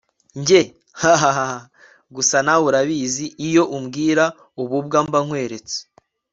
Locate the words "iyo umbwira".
3.47-4.25